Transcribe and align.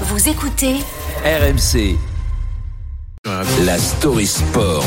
Vous 0.00 0.28
écoutez 0.28 0.74
RMC. 1.24 1.96
La 3.64 3.78
story 3.78 4.26
sport. 4.26 4.84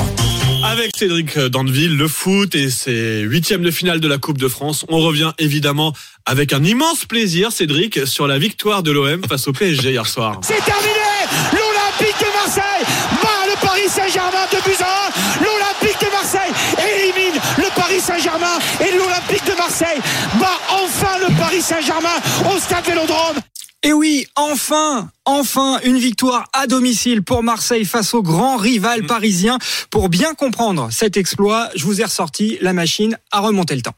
Avec 0.65 0.91
Cédric 0.97 1.39
Dandeville, 1.39 1.95
le 1.95 2.09
foot 2.09 2.53
et 2.55 2.69
ses 2.69 3.21
huitièmes 3.21 3.61
de 3.61 3.71
finale 3.71 4.01
de 4.01 4.07
la 4.09 4.17
Coupe 4.17 4.37
de 4.37 4.49
France. 4.49 4.85
On 4.89 4.99
revient 4.99 5.31
évidemment 5.39 5.93
avec 6.25 6.51
un 6.51 6.61
immense 6.61 7.05
plaisir, 7.05 7.53
Cédric, 7.53 8.05
sur 8.05 8.27
la 8.27 8.37
victoire 8.37 8.83
de 8.83 8.91
l'OM 8.91 9.23
face 9.23 9.47
au 9.47 9.53
PSG 9.53 9.91
hier 9.91 10.05
soir. 10.07 10.41
C'est 10.43 10.63
terminé 10.65 11.07
L'Olympique 11.53 12.19
de 12.19 12.33
Marseille 12.33 12.85
bat 13.23 13.47
le 13.47 13.65
Paris 13.65 13.87
Saint-Germain 13.87 14.45
de 14.51 14.57
un. 14.57 15.41
L'Olympique 15.41 16.01
de 16.01 16.11
Marseille 16.11 16.53
élimine 16.77 17.39
le 17.57 17.75
Paris 17.75 18.01
Saint-Germain 18.01 18.59
et 18.81 18.91
l'Olympique 18.91 19.45
de 19.45 19.55
Marseille 19.57 20.01
bat 20.37 20.59
enfin 20.69 21.17
le 21.25 21.33
Paris 21.37 21.61
Saint-Germain 21.61 22.19
au 22.53 22.59
stade 22.59 22.85
Vélodrome. 22.85 23.36
Et 23.83 23.93
oui, 23.93 24.25
enfin, 24.35 25.09
enfin 25.25 25.79
une 25.83 25.97
victoire 25.97 26.49
à 26.51 26.65
domicile 26.65 27.21
pour 27.21 27.43
Marseille 27.43 27.85
face 27.85 28.13
au 28.15 28.23
grand 28.23 28.57
rival 28.57 29.05
parisien. 29.05 29.59
Pour 29.91 30.09
bien 30.09 30.33
comprendre 30.33 30.89
cet 30.91 31.15
exploit, 31.15 31.69
je 31.75 31.85
vous 31.85 32.01
ai 32.01 32.03
ressorti 32.03 32.57
la 32.61 32.73
machine 32.73 33.17
à 33.31 33.39
remonter 33.39 33.75
le 33.75 33.83
temps. 33.83 33.95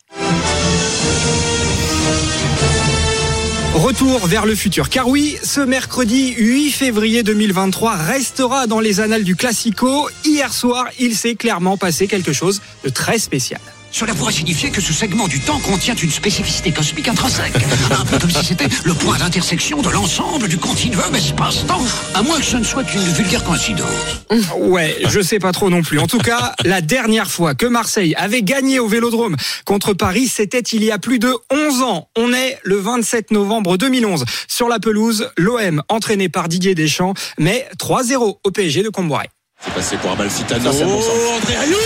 Retour 3.74 4.28
vers 4.28 4.46
le 4.46 4.56
futur. 4.56 4.90
Car 4.90 5.08
oui, 5.08 5.38
ce 5.44 5.62
mercredi 5.62 6.34
8 6.38 6.72
février 6.72 7.24
2023 7.24 7.96
restera 7.96 8.68
dans 8.68 8.82
les 8.82 9.00
annales 9.00 9.24
du 9.24 9.38
Classico. 9.38 10.10
Hier 10.26 10.52
soir, 10.52 10.88
il 11.00 11.16
s'est 11.16 11.36
clairement 11.36 11.78
passé 11.78 12.08
quelque 12.08 12.34
chose 12.34 12.62
de 12.84 12.90
très 12.90 13.18
spécial. 13.18 13.62
Cela 13.92 14.14
pourrait 14.14 14.34
signifier 14.34 14.70
que 14.70 14.82
ce 14.82 14.94
segment 14.94 15.28
du 15.28 15.40
temps 15.40 15.60
contient 15.60 15.96
une 15.96 16.12
spécificité 16.12 16.72
cosmique 16.72 17.08
intrinsèque. 17.08 17.54
Un 17.92 18.06
peu 18.06 18.20
comme 18.20 18.30
si 18.30 18.46
c'était 18.46 18.68
le 18.86 18.94
point 18.94 19.18
d'intersection 19.18 19.82
de 19.82 19.90
l'ensemble 19.90 20.48
du 20.48 20.58
continuum 20.58 21.14
espace-temps. 21.16 21.82
À 22.14 22.22
moins 22.22 22.40
que 22.40 22.46
ce 22.46 22.58
ne 22.58 22.64
soit 22.64 22.84
une 22.94 23.02
vulgaire 23.14 23.44
coïncidence. 23.44 23.90
Ouais, 24.58 24.98
je 25.08 25.22
sais 25.22 25.40
pas 25.40 25.52
trop 25.52 25.70
non 25.70 25.82
plus. 25.82 26.00
En 26.00 26.08
tout 26.08 26.20
cas, 26.20 26.54
la 26.64 26.82
dernière 26.82 27.30
fois 27.30 27.56
que 27.56 27.66
Marseille 27.66 28.14
avait 28.16 28.44
gagné 28.44 28.80
au 28.80 28.88
Vélodrome 28.88 29.36
contre 29.66 29.94
Paris, 29.94 30.28
c'était 30.28 30.60
il 30.60 30.84
y 30.84 30.92
a 30.92 31.00
plus 31.00 31.18
de 31.20 31.34
11 31.52 31.82
ans. 31.82 32.10
On 32.16 32.32
est 32.34 32.60
le 32.64 32.78
27 32.78 33.32
novembre 33.32 33.78
2011. 33.78 34.26
Sur 34.48 34.70
la 34.70 34.80
pelouse, 34.80 35.30
l'OM, 35.38 35.82
entraîné 35.90 36.30
par 36.30 36.48
Didier 36.48 36.76
Deschamps, 36.76 37.14
met 37.38 37.68
3-0 37.80 38.38
au 38.44 38.52
PSG 38.52 38.84
de 38.84 38.90
Comboiré. 38.90 39.30
C'est 39.64 39.74
passé 39.74 39.98
pour 39.98 40.12
Amalfitano. 40.12 40.70
Oh, 40.72 41.38
André 41.38 41.56
Ayou 41.56 41.78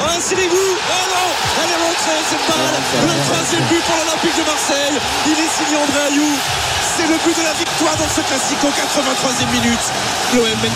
Oh, 0.00 0.18
c'est 0.20 0.34
les 0.34 0.48
vous 0.48 0.56
Oh 0.56 1.04
non. 1.10 1.28
Elle 1.62 1.70
est 1.70 1.80
rentrée, 1.82 2.20
cette 2.28 2.46
balle 2.48 3.06
Le 3.06 3.14
troisième 3.30 3.64
but 3.68 3.82
pour 3.84 3.96
l'Olympique 3.96 4.36
de 4.36 4.44
Marseille. 4.44 4.96
Il 5.26 5.38
est 5.38 5.52
signé 5.54 5.76
André 5.78 6.00
Ayou. 6.10 6.30
C'est 6.96 7.06
le 7.06 7.16
but 7.22 7.36
de 7.36 7.42
la 7.42 7.52
victoire 7.54 7.96
dans 7.96 8.08
ce 8.08 8.20
classique 8.22 8.62
au 8.64 8.72
83e 8.74 9.50
minute. 9.52 9.86
L'OM 10.34 10.60
mène 10.62 10.72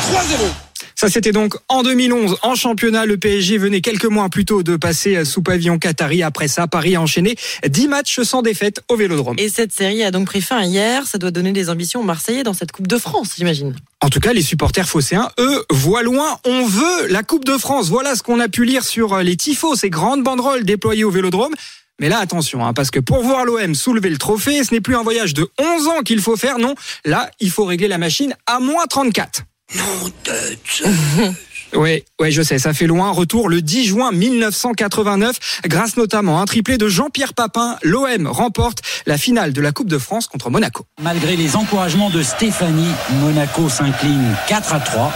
3-0 0.47 0.68
ça, 1.01 1.09
c'était 1.09 1.31
donc 1.31 1.55
en 1.69 1.85
2011 1.85 2.39
en 2.43 2.57
championnat. 2.57 3.07
Le 3.07 3.19
PSG 3.19 3.57
venait 3.57 3.81
quelques 3.81 4.07
mois 4.07 4.29
plus 4.29 4.45
tôt 4.45 4.65
de 4.65 4.75
passer 4.75 5.25
sous 5.25 5.43
pavillon 5.43 5.79
qatari. 5.79 6.25
Après 6.25 6.49
ça, 6.49 6.67
Paris 6.67 6.97
a 6.97 7.01
enchaîné 7.01 7.37
10 7.65 7.87
matchs 7.87 8.21
sans 8.23 8.43
défaite 8.43 8.83
au 8.89 8.97
Vélodrome. 8.97 9.37
Et 9.39 9.49
cette 9.49 9.73
série 9.73 10.03
a 10.03 10.11
donc 10.11 10.27
pris 10.27 10.43
fin 10.43 10.61
hier. 10.65 11.07
Ça 11.07 11.19
doit 11.19 11.31
donner 11.31 11.53
des 11.53 11.71
ambitions 11.71 12.01
aux 12.01 12.03
Marseillais 12.03 12.43
dans 12.43 12.53
cette 12.53 12.73
Coupe 12.73 12.89
de 12.89 12.99
France, 12.99 13.35
j'imagine. 13.37 13.77
En 14.01 14.09
tout 14.09 14.19
cas, 14.19 14.33
les 14.33 14.43
supporters 14.43 14.89
phocéens, 14.89 15.31
eux, 15.39 15.65
voient 15.71 16.03
loin. 16.03 16.41
On 16.45 16.67
veut 16.67 17.07
la 17.11 17.23
Coupe 17.23 17.45
de 17.45 17.57
France. 17.57 17.91
Voilà 17.91 18.17
ce 18.17 18.25
qu'on 18.25 18.41
a 18.41 18.49
pu 18.49 18.65
lire 18.65 18.83
sur 18.83 19.19
les 19.19 19.37
tifos, 19.37 19.77
ces 19.77 19.91
grandes 19.91 20.25
banderoles 20.25 20.65
déployées 20.65 21.05
au 21.05 21.12
Vélodrome. 21.12 21.55
Mais 22.01 22.09
là, 22.09 22.19
attention, 22.19 22.67
hein, 22.67 22.73
parce 22.73 22.91
que 22.91 22.99
pour 22.99 23.23
voir 23.23 23.45
l'OM 23.45 23.77
soulever 23.77 24.11
le 24.11 24.19
trophée, 24.19 24.65
ce 24.65 24.75
n'est 24.75 24.81
plus 24.81 24.97
un 24.97 25.05
voyage 25.05 25.33
de 25.33 25.49
11 25.61 25.87
ans 25.87 26.01
qu'il 26.05 26.21
faut 26.21 26.37
faire, 26.37 26.59
non. 26.59 26.75
Là, 27.05 27.31
il 27.39 27.53
faut 27.53 27.67
régler 27.67 27.87
la 27.87 27.99
machine 27.99 28.35
à 28.47 28.59
moins 28.59 28.87
34. 28.87 29.45
Non, 29.75 30.11
de 30.25 31.77
Oui, 31.77 32.03
ouais, 32.19 32.31
je 32.31 32.41
sais, 32.41 32.59
ça 32.59 32.73
fait 32.73 32.87
loin. 32.87 33.11
Retour 33.11 33.51
le 33.51 33.61
10 33.61 33.85
juin 33.85 34.13
1989, 34.13 35.61
grâce 35.67 35.99
notamment 35.99 36.39
à 36.39 36.43
un 36.43 36.47
triplé 36.47 36.79
de 36.79 36.89
Jean-Pierre 36.89 37.34
Papin, 37.34 37.77
l'OM 37.83 38.27
remporte 38.27 38.81
la 39.05 39.19
finale 39.19 39.53
de 39.53 39.61
la 39.61 39.73
Coupe 39.73 39.89
de 39.89 39.99
France 39.99 40.27
contre 40.27 40.49
Monaco. 40.49 40.87
Malgré 41.03 41.37
les 41.37 41.57
encouragements 41.57 42.09
de 42.09 42.23
Stéphanie, 42.23 42.93
Monaco 43.21 43.69
s'incline 43.69 44.34
4 44.49 44.75
à 44.75 44.81
3. 44.81 45.12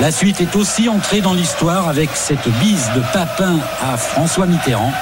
La 0.00 0.10
suite 0.10 0.40
est 0.40 0.56
aussi 0.56 0.88
entrée 0.88 1.20
dans 1.20 1.34
l'histoire 1.34 1.88
avec 1.88 2.10
cette 2.14 2.48
bise 2.60 2.90
de 2.94 3.02
Papin 3.12 3.58
à 3.82 3.98
François 3.98 4.46
Mitterrand. 4.46 4.92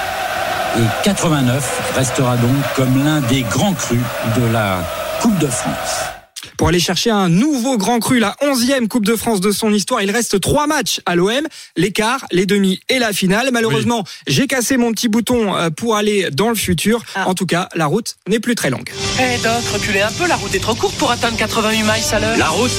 Et 0.77 1.05
89 1.05 1.93
restera 1.95 2.37
donc 2.37 2.57
comme 2.75 3.05
l'un 3.05 3.21
des 3.21 3.43
grands 3.43 3.75
crus 3.75 4.01
de 4.37 4.53
la 4.53 4.85
Coupe 5.21 5.39
de 5.39 5.47
France. 5.47 6.24
Pour 6.57 6.69
aller 6.69 6.81
chercher 6.81 7.11
un 7.11 7.29
nouveau 7.29 7.77
grand 7.79 7.99
cru, 8.01 8.19
la 8.19 8.37
11e 8.43 8.89
Coupe 8.89 9.07
de 9.07 9.17
France 9.17 9.41
de 9.41 9.51
son 9.51 9.73
histoire, 9.73 10.03
il 10.03 10.11
reste 10.11 10.41
trois 10.41 10.67
matchs 10.67 11.01
à 11.07 11.17
l'OM, 11.17 11.47
l'écart, 11.77 12.27
les 12.31 12.47
demi 12.47 12.81
et 12.89 12.99
la 12.99 13.13
finale. 13.13 13.51
Malheureusement, 13.53 14.05
oui. 14.05 14.13
j'ai 14.27 14.47
cassé 14.47 14.77
mon 14.77 14.93
petit 14.93 15.09
bouton 15.09 15.53
pour 15.77 15.97
aller 15.97 16.29
dans 16.33 16.49
le 16.49 16.55
futur. 16.55 17.03
Ah. 17.15 17.29
En 17.29 17.35
tout 17.35 17.47
cas, 17.47 17.69
la 17.75 17.87
route 17.87 18.17
n'est 18.29 18.41
plus 18.41 18.55
très 18.55 18.71
longue. 18.71 18.91
Eh 19.19 19.23
hey 19.23 19.41
Doc, 19.43 19.65
reculez 19.73 20.03
un 20.03 20.13
peu, 20.13 20.27
la 20.27 20.37
route 20.37 20.55
est 20.55 20.61
trop 20.61 20.75
courte 20.75 20.97
pour 20.97 21.11
atteindre 21.11 21.37
88 21.37 21.83
miles 21.83 21.91
à 22.13 22.21
l'heure. 22.21 22.37
La 22.39 22.49
route 22.49 22.71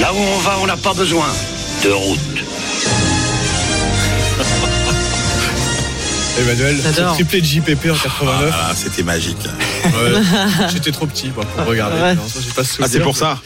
Là 0.00 0.12
où 0.12 0.16
on 0.16 0.38
va, 0.38 0.58
on 0.62 0.66
n'a 0.66 0.76
pas 0.76 0.94
besoin 0.94 1.26
de 1.84 1.90
route. 1.90 2.31
Emmanuel, 6.42 6.76
ce 6.82 7.14
triplé 7.14 7.40
de 7.40 7.46
JPP 7.46 7.90
en 7.90 7.96
89. 7.96 8.52
Ah, 8.52 8.72
c'était 8.74 9.02
magique. 9.02 9.36
Ouais, 9.84 10.68
J'étais 10.72 10.92
trop 10.92 11.06
petit 11.06 11.32
moi, 11.34 11.44
pour 11.44 11.66
regarder. 11.66 12.00
Ouais. 12.00 12.14
Non, 12.14 12.22
ah, 12.56 12.62
c'est 12.88 13.00
pour 13.00 13.16
ça 13.16 13.40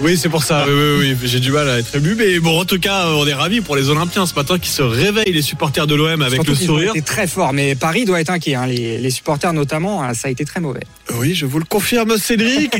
oui, 0.00 0.16
c'est 0.16 0.28
pour 0.28 0.44
ça. 0.44 0.64
Oui, 0.68 0.72
oui, 0.72 1.16
oui. 1.20 1.28
J'ai 1.28 1.40
du 1.40 1.50
mal 1.50 1.68
à 1.68 1.78
être 1.78 1.96
ému, 1.96 2.14
mais 2.14 2.38
bon, 2.38 2.60
en 2.60 2.64
tout 2.64 2.78
cas, 2.78 3.08
on 3.08 3.26
est 3.26 3.34
ravis 3.34 3.60
pour 3.60 3.74
les 3.74 3.88
Olympiens 3.88 4.26
ce 4.26 4.34
matin 4.34 4.58
qui 4.58 4.68
se 4.70 4.82
réveillent, 4.82 5.32
les 5.32 5.42
supporters 5.42 5.88
de 5.88 5.94
l'OM 5.96 6.22
avec 6.22 6.34
Surtout 6.34 6.50
le 6.52 6.56
sourire. 6.56 6.92
C'était 6.94 7.04
très 7.04 7.26
fort, 7.26 7.52
mais 7.52 7.74
Paris 7.74 8.04
doit 8.04 8.20
être 8.20 8.30
inquiet. 8.30 8.54
Hein. 8.54 8.66
Les, 8.66 8.98
les 8.98 9.10
supporters 9.10 9.52
notamment, 9.52 10.14
ça 10.14 10.28
a 10.28 10.30
été 10.30 10.44
très 10.44 10.60
mauvais. 10.60 10.84
Oui, 11.14 11.34
je 11.34 11.46
vous 11.46 11.58
le 11.58 11.64
confirme, 11.64 12.16
Cédric. 12.16 12.72